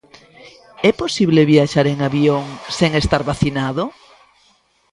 É 0.89 0.91
posible 1.01 1.49
viaxar 1.53 1.85
en 1.93 1.99
avión 2.07 2.45
sen 2.77 2.91
estar 3.03 3.21
vacinado? 3.31 3.83